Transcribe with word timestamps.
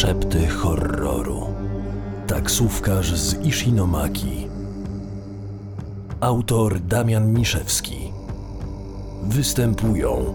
Szepty 0.00 0.46
horroru. 0.46 1.46
Taksówkarz 2.26 3.14
z 3.14 3.46
Ishinomaki. 3.46 4.48
Autor 6.20 6.80
Damian 6.80 7.32
Niszewski. 7.34 8.12
Występują 9.22 10.34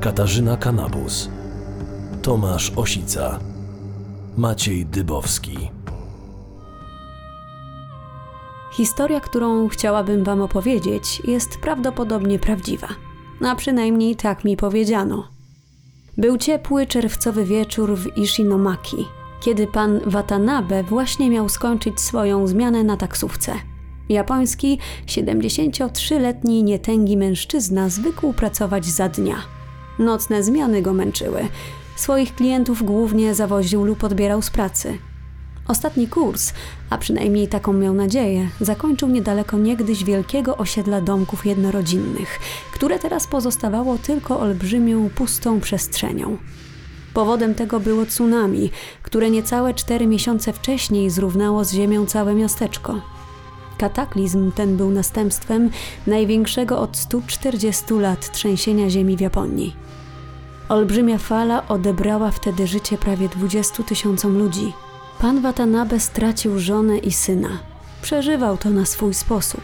Katarzyna 0.00 0.56
Kanabus, 0.56 1.30
Tomasz 2.22 2.72
Osica, 2.76 3.38
Maciej 4.36 4.86
Dybowski. 4.86 5.70
Historia, 8.72 9.20
którą 9.20 9.68
chciałabym 9.68 10.24
Wam 10.24 10.42
opowiedzieć, 10.42 11.22
jest 11.24 11.58
prawdopodobnie 11.58 12.38
prawdziwa. 12.38 12.88
A 13.48 13.54
przynajmniej 13.54 14.16
tak 14.16 14.44
mi 14.44 14.56
powiedziano. 14.56 15.39
Był 16.18 16.38
ciepły 16.38 16.86
czerwcowy 16.86 17.44
wieczór 17.44 17.96
w 17.96 18.18
Ishinomaki, 18.18 19.06
kiedy 19.40 19.66
pan 19.66 20.00
Watanabe 20.06 20.82
właśnie 20.82 21.30
miał 21.30 21.48
skończyć 21.48 22.00
swoją 22.00 22.46
zmianę 22.46 22.84
na 22.84 22.96
taksówce. 22.96 23.52
Japoński, 24.08 24.78
73-letni 25.06 26.62
nietęgi 26.62 27.16
mężczyzna 27.16 27.88
zwykł 27.88 28.32
pracować 28.32 28.86
za 28.86 29.08
dnia. 29.08 29.36
Nocne 29.98 30.42
zmiany 30.42 30.82
go 30.82 30.92
męczyły. 30.92 31.48
Swoich 31.96 32.34
klientów 32.34 32.82
głównie 32.82 33.34
zawoził 33.34 33.84
lub 33.84 34.04
odbierał 34.04 34.42
z 34.42 34.50
pracy. 34.50 34.98
Ostatni 35.70 36.08
kurs, 36.08 36.52
a 36.90 36.98
przynajmniej 36.98 37.48
taką 37.48 37.72
miał 37.72 37.94
nadzieję, 37.94 38.48
zakończył 38.60 39.08
niedaleko 39.08 39.58
niegdyś 39.58 40.04
wielkiego 40.04 40.56
osiedla 40.56 41.00
domków 41.00 41.46
jednorodzinnych, 41.46 42.38
które 42.72 42.98
teraz 42.98 43.26
pozostawało 43.26 43.98
tylko 43.98 44.40
olbrzymią, 44.40 45.10
pustą 45.10 45.60
przestrzenią. 45.60 46.36
Powodem 47.14 47.54
tego 47.54 47.80
było 47.80 48.06
tsunami, 48.06 48.70
które 49.02 49.30
niecałe 49.30 49.74
cztery 49.74 50.06
miesiące 50.06 50.52
wcześniej 50.52 51.10
zrównało 51.10 51.64
z 51.64 51.72
ziemią 51.72 52.06
całe 52.06 52.34
miasteczko. 52.34 53.00
Kataklizm 53.78 54.52
ten 54.52 54.76
był 54.76 54.90
następstwem 54.90 55.70
największego 56.06 56.80
od 56.80 56.96
140 56.96 57.94
lat 57.94 58.32
trzęsienia 58.32 58.90
ziemi 58.90 59.16
w 59.16 59.20
Japonii. 59.20 59.76
Olbrzymia 60.68 61.18
fala 61.18 61.68
odebrała 61.68 62.30
wtedy 62.30 62.66
życie 62.66 62.98
prawie 62.98 63.28
20 63.28 63.82
tysiącom 63.82 64.38
ludzi. 64.38 64.72
Pan 65.20 65.42
Watanabe 65.42 66.00
stracił 66.00 66.58
żonę 66.58 66.98
i 66.98 67.12
syna. 67.12 67.48
Przeżywał 68.02 68.56
to 68.56 68.70
na 68.70 68.86
swój 68.86 69.14
sposób. 69.14 69.62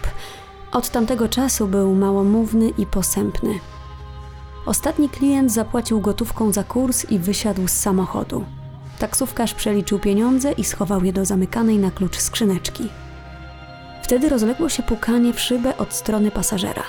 Od 0.73 0.91
tamtego 0.91 1.29
czasu 1.29 1.67
był 1.67 1.95
małomówny 1.95 2.69
i 2.69 2.87
posępny. 2.87 3.55
Ostatni 4.67 5.09
klient 5.09 5.53
zapłacił 5.53 6.01
gotówką 6.01 6.53
za 6.53 6.65
kurs 6.65 7.11
i 7.11 7.19
wysiadł 7.19 7.69
z 7.69 7.73
samochodu. 7.73 8.45
Taksówkarz 8.99 9.55
przeliczył 9.55 9.99
pieniądze 9.99 10.53
i 10.53 10.65
schował 10.65 11.05
je 11.05 11.13
do 11.13 11.25
zamykanej 11.25 11.79
na 11.79 11.91
klucz 11.91 12.17
skrzyneczki. 12.17 12.89
Wtedy 14.03 14.29
rozległo 14.29 14.69
się 14.69 14.83
pukanie 14.83 15.33
w 15.33 15.41
szybę 15.41 15.77
od 15.77 15.95
strony 15.95 16.31
pasażera. 16.31 16.83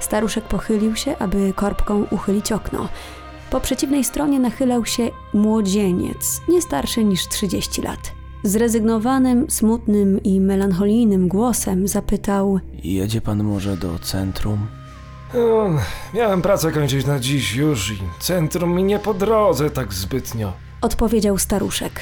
Staruszek 0.00 0.44
pochylił 0.44 0.96
się, 0.96 1.18
aby 1.18 1.52
korbką 1.52 2.06
uchylić 2.10 2.52
okno. 2.52 2.88
Po 3.50 3.60
przeciwnej 3.60 4.04
stronie 4.04 4.40
nachylał 4.40 4.86
się 4.86 5.10
młodzieniec, 5.34 6.40
nie 6.48 6.62
starszy 6.62 7.04
niż 7.04 7.28
30 7.28 7.82
lat. 7.82 8.12
Zrezygnowanym, 8.42 9.50
smutnym 9.50 10.22
i 10.22 10.40
melancholijnym 10.40 11.28
głosem 11.28 11.88
zapytał: 11.88 12.60
Jedzie 12.84 13.20
pan 13.20 13.44
może 13.44 13.76
do 13.76 13.98
centrum? 13.98 14.66
O, 15.34 15.70
miałem 16.14 16.42
pracę 16.42 16.72
kończyć 16.72 17.06
na 17.06 17.20
dziś 17.20 17.54
już 17.54 17.90
i 17.90 17.98
centrum 18.20 18.74
mi 18.74 18.84
nie 18.84 18.98
po 18.98 19.14
drodze 19.14 19.70
tak 19.70 19.92
zbytnio. 19.92 20.52
Odpowiedział 20.82 21.38
staruszek. 21.38 22.00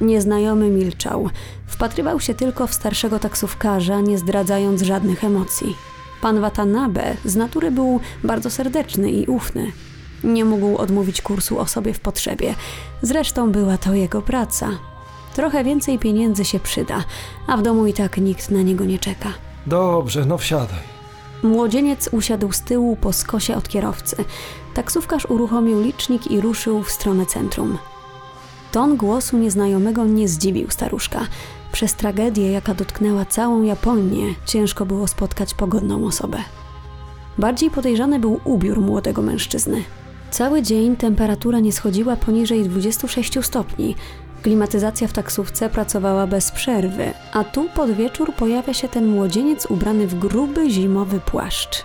Nieznajomy 0.00 0.68
milczał. 0.68 1.30
Wpatrywał 1.66 2.20
się 2.20 2.34
tylko 2.34 2.66
w 2.66 2.74
starszego 2.74 3.18
taksówkarza, 3.18 4.00
nie 4.00 4.18
zdradzając 4.18 4.82
żadnych 4.82 5.24
emocji. 5.24 5.76
Pan 6.22 6.40
Watanabe 6.40 7.16
z 7.24 7.36
natury 7.36 7.70
był 7.70 8.00
bardzo 8.24 8.50
serdeczny 8.50 9.10
i 9.10 9.26
ufny. 9.26 9.72
Nie 10.24 10.44
mógł 10.44 10.76
odmówić 10.76 11.22
kursu 11.22 11.58
osobie 11.58 11.94
w 11.94 12.00
potrzebie. 12.00 12.54
Zresztą 13.02 13.52
była 13.52 13.78
to 13.78 13.94
jego 13.94 14.22
praca. 14.22 14.68
Trochę 15.34 15.64
więcej 15.64 15.98
pieniędzy 15.98 16.44
się 16.44 16.60
przyda, 16.60 17.04
a 17.46 17.56
w 17.56 17.62
domu 17.62 17.86
i 17.86 17.92
tak 17.92 18.16
nikt 18.16 18.50
na 18.50 18.62
niego 18.62 18.84
nie 18.84 18.98
czeka. 18.98 19.28
Dobrze, 19.66 20.24
no 20.26 20.38
wsiadaj. 20.38 20.78
Młodzieniec 21.42 22.08
usiadł 22.12 22.52
z 22.52 22.60
tyłu 22.60 22.96
po 22.96 23.12
skosie 23.12 23.56
od 23.56 23.68
kierowcy. 23.68 24.16
Taksówkarz 24.74 25.26
uruchomił 25.26 25.82
licznik 25.82 26.30
i 26.30 26.40
ruszył 26.40 26.82
w 26.82 26.90
stronę 26.90 27.26
centrum. 27.26 27.78
Ton 28.72 28.96
głosu 28.96 29.38
nieznajomego 29.38 30.04
nie 30.04 30.28
zdziwił 30.28 30.70
staruszka. 30.70 31.20
Przez 31.72 31.94
tragedię, 31.94 32.52
jaka 32.52 32.74
dotknęła 32.74 33.24
całą 33.24 33.62
Japonię, 33.62 34.34
ciężko 34.46 34.86
było 34.86 35.08
spotkać 35.08 35.54
pogodną 35.54 36.06
osobę. 36.06 36.38
Bardziej 37.38 37.70
podejrzany 37.70 38.18
był 38.18 38.40
ubiór 38.44 38.80
młodego 38.80 39.22
mężczyzny. 39.22 39.84
Cały 40.30 40.62
dzień 40.62 40.96
temperatura 40.96 41.60
nie 41.60 41.72
schodziła 41.72 42.16
poniżej 42.16 42.68
26 42.68 43.32
stopni. 43.42 43.96
Klimatyzacja 44.42 45.08
w 45.08 45.12
taksówce 45.12 45.70
pracowała 45.70 46.26
bez 46.26 46.50
przerwy, 46.50 47.12
a 47.32 47.44
tu 47.44 47.68
pod 47.68 47.90
wieczór 47.90 48.34
pojawia 48.34 48.74
się 48.74 48.88
ten 48.88 49.06
młodzieniec 49.06 49.66
ubrany 49.66 50.06
w 50.06 50.18
gruby 50.18 50.70
zimowy 50.70 51.20
płaszcz. 51.20 51.84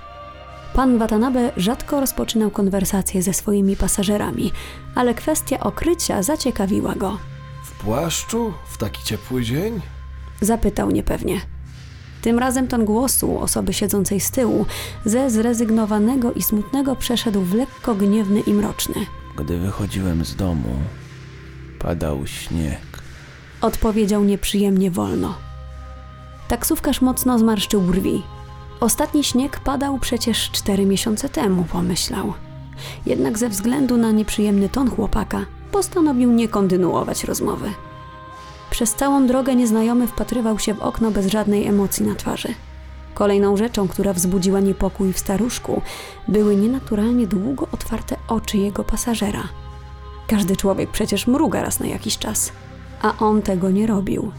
Pan 0.74 0.98
Watanabe 0.98 1.52
rzadko 1.58 2.00
rozpoczynał 2.00 2.52
konwersacje 2.52 3.22
ze 3.22 3.34
swoimi 3.34 3.76
pasażerami, 3.76 4.52
ale 4.96 5.14
kwestia 5.14 5.60
okrycia 5.60 6.24
zaciekawiła 6.24 6.96
go. 6.96 7.18
W 7.64 7.72
płaszczu? 7.72 8.54
W 8.66 8.78
taki 8.78 9.04
ciepły 9.04 9.44
dzień? 9.44 9.82
Zapytał 10.42 10.92
niepewnie. 10.92 11.55
Tym 12.26 12.40
razem 12.40 12.68
ton 12.68 12.86
głosu 12.86 13.40
osoby 13.40 13.74
siedzącej 13.74 14.20
z 14.20 14.32
tyłu 14.32 14.66
ze 15.06 15.30
zrezygnowanego 15.30 16.34
i 16.34 16.42
smutnego 16.42 16.96
przeszedł 16.96 17.42
w 17.42 17.54
lekko 17.54 17.96
gniewny 17.96 18.40
i 18.40 18.54
mroczny. 18.54 19.06
Gdy 19.38 19.58
wychodziłem 19.58 20.26
z 20.26 20.36
domu, 20.36 20.76
padał 21.80 22.28
śnieg. 22.28 22.82
Odpowiedział 23.62 24.24
nieprzyjemnie 24.24 24.92
wolno. 24.92 25.36
Taksówkarz 26.48 27.02
mocno 27.02 27.40
zmarszczył 27.40 27.82
brwi. 27.82 28.24
Ostatni 28.80 29.24
śnieg 29.24 29.60
padał 29.60 30.00
przecież 30.00 30.52
cztery 30.52 30.86
miesiące 30.86 31.30
temu, 31.30 31.64
pomyślał. 31.64 32.34
Jednak 33.06 33.38
ze 33.38 33.50
względu 33.50 33.98
na 33.98 34.12
nieprzyjemny 34.12 34.70
ton 34.70 34.90
chłopaka, 34.90 35.46
postanowił 35.72 36.32
nie 36.32 36.48
kontynuować 36.48 37.24
rozmowy. 37.24 37.72
Przez 38.76 38.94
całą 38.94 39.28
drogę 39.28 39.56
nieznajomy 39.56 40.08
wpatrywał 40.08 40.60
się 40.60 40.74
w 40.74 40.82
okno 40.82 41.12
bez 41.12 41.28
żadnej 41.28 41.68
emocji 41.68 42.06
na 42.06 42.16
twarzy. 42.16 42.48
Kolejną 43.14 43.58
rzeczą, 43.58 43.88
która 43.88 44.14
wzbudziła 44.14 44.60
niepokój 44.60 45.14
w 45.14 45.20
staruszku, 45.20 45.82
były 46.28 46.56
nienaturalnie 46.56 47.28
długo 47.28 47.68
otwarte 47.72 48.16
oczy 48.28 48.58
jego 48.58 48.84
pasażera. 48.84 49.44
Każdy 50.28 50.56
człowiek 50.56 50.92
przecież 50.92 51.28
mruga 51.28 51.62
raz 51.62 51.80
na 51.80 51.86
jakiś 51.86 52.18
czas, 52.18 52.52
a 53.02 53.18
on 53.20 53.42
tego 53.42 53.72
nie 53.72 53.88
robił. 53.88 54.32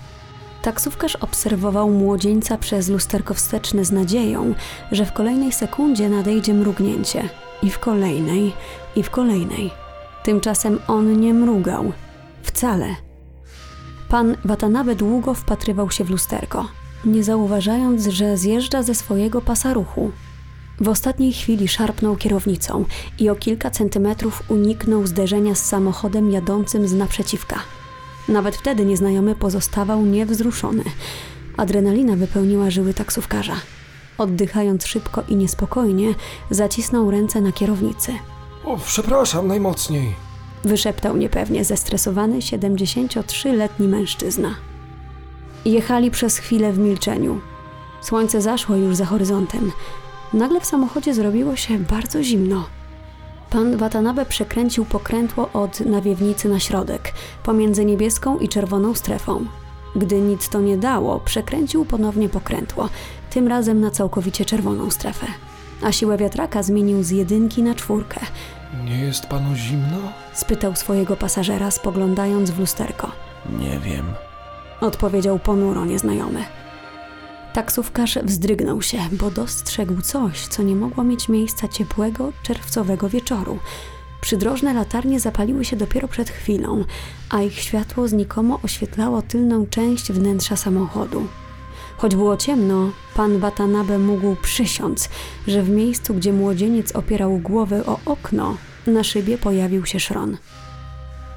Taksówkarz 0.62 1.16
obserwował 1.16 1.90
młodzieńca 1.90 2.58
przez 2.58 2.88
lusterko 2.88 3.34
wsteczne 3.34 3.84
z 3.84 3.92
nadzieją, 3.92 4.54
że 4.92 5.06
w 5.06 5.12
kolejnej 5.12 5.52
sekundzie 5.52 6.08
nadejdzie 6.08 6.54
mrugnięcie. 6.54 7.28
I 7.62 7.70
w 7.70 7.78
kolejnej, 7.78 8.52
i 8.96 9.02
w 9.02 9.10
kolejnej. 9.10 9.70
Tymczasem 10.22 10.78
on 10.88 11.20
nie 11.20 11.34
mrugał. 11.34 11.92
Wcale. 12.42 13.05
Pan 14.08 14.36
Watanabe 14.44 14.94
długo 14.94 15.34
wpatrywał 15.34 15.90
się 15.90 16.04
w 16.04 16.10
lusterko, 16.10 16.68
nie 17.04 17.24
zauważając, 17.24 18.06
że 18.06 18.36
zjeżdża 18.36 18.82
ze 18.82 18.94
swojego 18.94 19.40
pasa 19.40 19.74
ruchu. 19.74 20.10
W 20.80 20.88
ostatniej 20.88 21.32
chwili 21.32 21.68
szarpnął 21.68 22.16
kierownicą 22.16 22.84
i 23.18 23.28
o 23.28 23.34
kilka 23.34 23.70
centymetrów 23.70 24.42
uniknął 24.48 25.06
zderzenia 25.06 25.54
z 25.54 25.64
samochodem 25.64 26.30
jadącym 26.30 26.88
z 26.88 26.94
naprzeciwka. 26.94 27.58
Nawet 28.28 28.56
wtedy 28.56 28.84
nieznajomy 28.84 29.34
pozostawał 29.34 30.06
niewzruszony. 30.06 30.84
Adrenalina 31.56 32.16
wypełniła 32.16 32.70
żyły 32.70 32.94
taksówkarza. 32.94 33.56
Oddychając 34.18 34.86
szybko 34.86 35.22
i 35.28 35.36
niespokojnie, 35.36 36.14
zacisnął 36.50 37.10
ręce 37.10 37.40
na 37.40 37.52
kierownicy. 37.52 38.12
O, 38.64 38.76
przepraszam 38.76 39.48
najmocniej. 39.48 40.25
Wyszeptał 40.66 41.16
niepewnie 41.16 41.64
zestresowany 41.64 42.38
73-letni 42.38 43.88
mężczyzna. 43.88 44.54
Jechali 45.64 46.10
przez 46.10 46.38
chwilę 46.38 46.72
w 46.72 46.78
milczeniu. 46.78 47.40
Słońce 48.00 48.42
zaszło 48.42 48.76
już 48.76 48.96
za 48.96 49.04
horyzontem. 49.04 49.72
Nagle 50.32 50.60
w 50.60 50.66
samochodzie 50.66 51.14
zrobiło 51.14 51.56
się 51.56 51.78
bardzo 51.78 52.22
zimno. 52.22 52.66
Pan 53.50 53.76
Watanabe 53.76 54.26
przekręcił 54.26 54.84
pokrętło 54.84 55.52
od 55.52 55.80
nawiewnicy 55.80 56.48
na 56.48 56.60
środek, 56.60 57.12
pomiędzy 57.42 57.84
niebieską 57.84 58.38
i 58.38 58.48
czerwoną 58.48 58.94
strefą. 58.94 59.46
Gdy 59.96 60.20
nic 60.20 60.48
to 60.48 60.60
nie 60.60 60.76
dało, 60.76 61.20
przekręcił 61.20 61.84
ponownie 61.84 62.28
pokrętło, 62.28 62.88
tym 63.30 63.48
razem 63.48 63.80
na 63.80 63.90
całkowicie 63.90 64.44
czerwoną 64.44 64.90
strefę. 64.90 65.26
A 65.82 65.92
siłę 65.92 66.16
wiatraka 66.16 66.62
zmienił 66.62 67.02
z 67.02 67.10
jedynki 67.10 67.62
na 67.62 67.74
czwórkę. 67.74 68.20
Nie 68.84 68.98
jest 68.98 69.26
panu 69.26 69.56
zimno? 69.56 70.12
spytał 70.32 70.76
swojego 70.76 71.16
pasażera, 71.16 71.70
spoglądając 71.70 72.50
w 72.50 72.58
lusterko. 72.58 73.12
Nie 73.58 73.78
wiem. 73.78 74.06
Odpowiedział 74.80 75.38
ponuro 75.38 75.84
nieznajomy. 75.84 76.44
Taksówkarz 77.52 78.18
wzdrygnął 78.22 78.82
się, 78.82 78.98
bo 79.12 79.30
dostrzegł 79.30 80.00
coś, 80.00 80.46
co 80.46 80.62
nie 80.62 80.76
mogło 80.76 81.04
mieć 81.04 81.28
miejsca 81.28 81.68
ciepłego, 81.68 82.32
czerwcowego 82.42 83.08
wieczoru. 83.08 83.58
Przydrożne 84.20 84.74
latarnie 84.74 85.20
zapaliły 85.20 85.64
się 85.64 85.76
dopiero 85.76 86.08
przed 86.08 86.30
chwilą, 86.30 86.84
a 87.30 87.42
ich 87.42 87.60
światło 87.60 88.08
znikomo 88.08 88.60
oświetlało 88.62 89.22
tylną 89.22 89.66
część 89.66 90.12
wnętrza 90.12 90.56
samochodu. 90.56 91.26
Choć 91.96 92.16
było 92.16 92.36
ciemno, 92.36 92.90
pan 93.14 93.38
Watanabe 93.40 93.98
mógł 93.98 94.36
przysiąc, 94.42 95.08
że 95.46 95.62
w 95.62 95.70
miejscu, 95.70 96.14
gdzie 96.14 96.32
młodzieniec 96.32 96.96
opierał 96.96 97.38
głowę 97.38 97.86
o 97.86 97.98
okno, 98.06 98.56
na 98.86 99.04
szybie 99.04 99.38
pojawił 99.38 99.86
się 99.86 100.00
szron. 100.00 100.36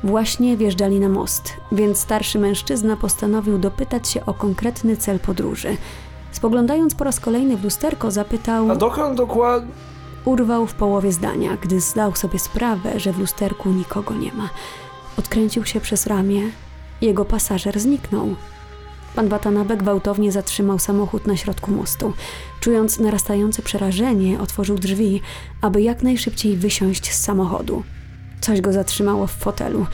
Właśnie 0.04 0.58
wjeżdżali 0.58 1.00
na 1.00 1.10
most, 1.10 1.54
więc 1.72 1.98
starszy 1.98 2.40
mężczyzna 2.40 2.98
postanowił 2.98 3.58
dopytać 3.58 4.10
się 4.10 4.26
o 4.26 4.34
konkretny 4.34 4.98
cel 4.98 5.20
podróży. 5.20 5.78
Spoglądając 6.32 6.96
po 6.96 7.04
raz 7.04 7.20
kolejny 7.20 7.58
w 7.58 7.64
lusterko, 7.64 8.12
zapytał. 8.12 8.72
A 8.72 8.76
dokąd 8.76 9.18
dokładnie? 9.18 9.72
Urwał 10.26 10.68
w 10.68 10.74
połowie 10.74 11.12
zdania, 11.12 11.58
gdy 11.62 11.82
zdał 11.82 12.16
sobie 12.16 12.40
sprawę, 12.40 13.00
że 13.00 13.14
w 13.14 13.20
lusterku 13.20 13.70
nikogo 13.70 14.14
nie 14.14 14.34
ma. 14.34 14.50
Odkręcił 15.18 15.66
się 15.66 15.82
przez 15.82 16.08
ramię. 16.08 16.42
Jego 17.02 17.26
pasażer 17.26 17.80
zniknął. 17.80 18.36
Pan 19.16 19.30
Watanabe 19.30 19.78
gwałtownie 19.78 20.32
zatrzymał 20.32 20.80
samochód 20.80 21.28
na 21.28 21.38
środku 21.38 21.72
mostu. 21.72 22.14
Czując 22.60 23.00
narastające 23.00 23.62
przerażenie, 23.62 24.40
otworzył 24.40 24.78
drzwi, 24.78 25.22
aby 25.62 25.82
jak 25.82 26.04
najszybciej 26.04 26.58
wysiąść 26.58 27.14
z 27.14 27.22
samochodu. 27.22 27.84
Coś 28.42 28.62
go 28.62 28.74
zatrzymało 28.74 29.28
w 29.28 29.32
fotelu. 29.32 29.86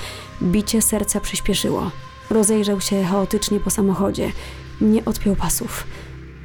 Bicie 0.42 0.82
serca 0.82 1.20
przyspieszyło. 1.20 1.92
Rozejrzał 2.30 2.82
się 2.82 3.04
chaotycznie 3.04 3.60
po 3.60 3.70
samochodzie. 3.70 4.32
Nie 4.82 5.06
odpiął 5.06 5.36
pasów. 5.36 5.88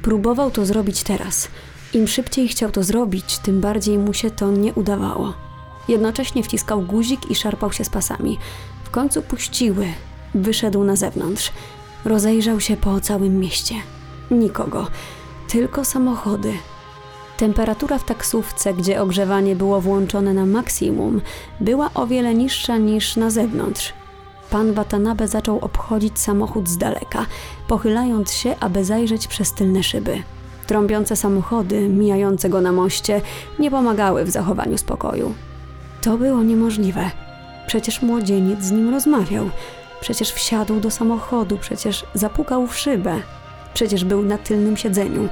Próbował 0.01 0.51
to 0.51 0.65
zrobić 0.65 1.03
teraz. 1.03 1.47
Im 1.93 2.07
szybciej 2.07 2.47
chciał 2.47 2.71
to 2.71 2.83
zrobić, 2.83 3.37
tym 3.37 3.61
bardziej 3.61 3.97
mu 3.97 4.13
się 4.13 4.31
to 4.31 4.51
nie 4.51 4.73
udawało. 4.73 5.33
Jednocześnie 5.87 6.43
wciskał 6.43 6.81
guzik 6.81 7.31
i 7.31 7.35
szarpał 7.35 7.71
się 7.71 7.83
z 7.83 7.89
pasami. 7.89 8.37
W 8.83 8.89
końcu 8.89 9.21
puściły. 9.21 9.87
Wyszedł 10.35 10.83
na 10.83 10.95
zewnątrz. 10.95 11.51
Rozejrzał 12.05 12.59
się 12.59 12.77
po 12.77 12.99
całym 12.99 13.39
mieście. 13.39 13.75
Nikogo. 14.31 14.87
Tylko 15.49 15.85
samochody. 15.85 16.53
Temperatura 17.37 17.97
w 17.97 18.05
taksówce, 18.05 18.73
gdzie 18.73 19.01
ogrzewanie 19.01 19.55
było 19.55 19.81
włączone 19.81 20.33
na 20.33 20.45
maksimum, 20.45 21.21
była 21.59 21.89
o 21.93 22.07
wiele 22.07 22.33
niższa 22.33 22.77
niż 22.77 23.15
na 23.15 23.29
zewnątrz. 23.29 23.93
Pan 24.49 24.73
Watanabe 24.73 25.27
zaczął 25.27 25.59
obchodzić 25.59 26.19
samochód 26.19 26.69
z 26.69 26.77
daleka, 26.77 27.25
pochylając 27.67 28.33
się, 28.33 28.55
aby 28.59 28.85
zajrzeć 28.85 29.27
przez 29.27 29.53
tylne 29.53 29.83
szyby. 29.83 30.23
Trąbiące 30.67 31.15
samochody, 31.15 31.89
mijające 31.89 32.49
go 32.49 32.61
na 32.61 32.71
moście, 32.71 33.21
nie 33.59 33.71
pomagały 33.71 34.25
w 34.25 34.29
zachowaniu 34.29 34.77
spokoju. 34.77 35.33
To 36.01 36.17
było 36.17 36.43
niemożliwe. 36.43 37.11
Przecież 37.67 38.01
młodzieniec 38.01 38.63
z 38.63 38.71
nim 38.71 38.89
rozmawiał. 38.89 39.49
Przecież 40.01 40.31
wsiadł 40.31 40.79
do 40.79 40.91
samochodu, 40.91 41.57
przecież 41.57 42.05
zapukał 42.13 42.67
w 42.67 42.77
szybę. 42.77 43.21
Przecież 43.73 44.05
był 44.05 44.23
na 44.23 44.37
tylnym 44.37 44.77
siedzeniu. 44.77 45.29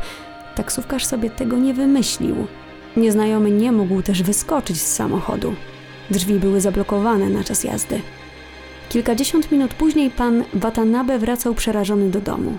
Taksówkarz 0.56 1.06
sobie 1.06 1.30
tego 1.30 1.58
nie 1.58 1.74
wymyślił. 1.74 2.48
Nieznajomy 2.98 3.52
nie 3.52 3.72
mógł 3.72 4.02
też 4.02 4.24
wyskoczyć 4.24 4.82
z 4.82 4.96
samochodu. 4.96 5.54
Drzwi 6.12 6.40
były 6.40 6.62
zablokowane 6.62 7.30
na 7.30 7.44
czas 7.44 7.64
jazdy. 7.64 8.02
Kilkadziesiąt 8.90 9.52
minut 9.52 9.74
później 9.74 10.10
pan 10.10 10.44
Watanabe 10.54 11.20
wracał 11.20 11.54
przerażony 11.54 12.10
do 12.10 12.22
domu, 12.22 12.58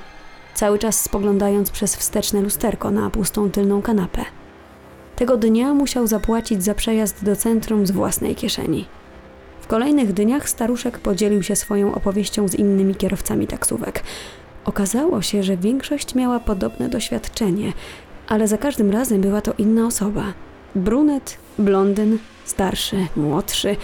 cały 0.55 0.79
czas 0.79 1.01
spoglądając 1.01 1.71
przez 1.71 1.97
wsteczne 1.97 2.41
lusterko 2.41 2.91
na 2.91 3.11
pustą 3.11 3.51
tylną 3.51 3.83
kanapę. 3.83 4.25
Tego 5.17 5.37
dnia 5.37 5.75
musiał 5.75 6.07
zapłacić 6.07 6.65
za 6.65 6.75
przejazd 6.75 7.25
do 7.25 7.37
centrum 7.37 7.87
z 7.87 7.91
własnej 7.91 8.35
kieszeni. 8.35 8.87
Kolejnych 9.71 10.13
dniach 10.13 10.49
staruszek 10.49 10.99
podzielił 10.99 11.43
się 11.43 11.57
swoją 11.57 11.95
opowieścią 11.95 12.49
z 12.49 12.55
innymi 12.55 12.95
kierowcami 12.95 13.47
taksówek. 13.47 14.03
Okazało 14.65 15.23
się, 15.23 15.43
że 15.43 15.57
większość 15.57 16.15
miała 16.15 16.41
podobne 16.41 16.89
doświadczenie, 16.89 17.73
ale 18.29 18.49
za 18.49 18.59
każdym 18.59 18.91
razem 18.91 19.21
była 19.21 19.41
to 19.41 19.53
inna 19.59 19.87
osoba. 19.87 20.25
Brunet, 20.75 21.39
blondyn, 21.59 22.19
starszy, 22.45 23.07
młodszy, 23.17 23.77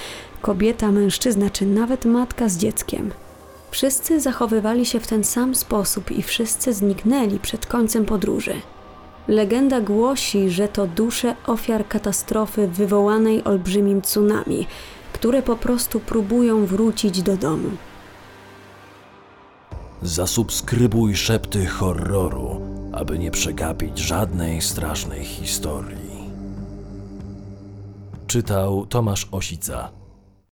kobieta, 0.43 0.93
mężczyzna 0.93 1.51
czy 1.51 1.67
nawet 1.67 2.05
matka 2.05 2.49
z 2.49 2.59
dzieckiem. 2.59 3.11
Wszyscy 3.71 4.21
zachowywali 4.21 4.87
się 4.87 5.01
w 5.01 5.07
ten 5.07 5.25
sam 5.25 5.55
sposób 5.55 6.11
i 6.11 6.23
wszyscy 6.23 6.73
zniknęli 6.73 7.39
przed 7.39 7.67
końcem 7.67 8.05
podróży. 8.05 8.55
Legenda 9.29 9.81
głosi, 9.81 10.51
że 10.51 10.69
to 10.69 10.87
dusze 10.87 11.35
ofiar 11.47 11.89
katastrofy 11.89 12.69
wywołanej 12.69 13.45
olbrzymim 13.45 14.03
tsunami, 14.03 14.67
które 15.17 15.43
po 15.43 15.57
prostu 15.57 16.01
próbują 16.01 16.67
wrócić 16.67 17.23
do 17.23 17.37
domu. 17.37 17.69
Zasubskrybuj 20.03 21.17
szepty 21.17 21.67
horroru, 21.67 22.61
aby 22.93 23.19
nie 23.19 23.31
przegapić 23.31 23.99
żadnej 23.99 24.61
strasznej 24.61 25.25
historii. 25.25 26.31
Czytał 28.27 28.87
Tomasz 28.87 29.29
Osica. 29.33 29.89